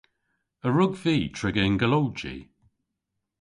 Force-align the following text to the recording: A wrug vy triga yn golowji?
A 0.65 0.67
wrug 0.71 0.93
vy 1.03 1.17
triga 1.37 1.63
yn 1.67 1.75
golowji? 1.81 2.35